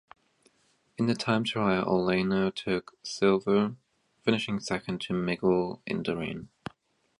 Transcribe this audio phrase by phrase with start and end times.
[0.97, 3.75] In the time trial, Olano took silver,
[4.23, 6.47] finishing second to Miguel Indurain.